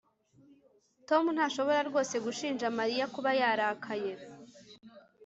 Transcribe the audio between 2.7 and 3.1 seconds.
mariya